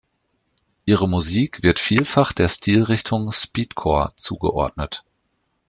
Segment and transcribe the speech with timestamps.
[0.87, 5.05] Ihre Musik wird vielfach der Stilrichtung Speedcore zugeordnet.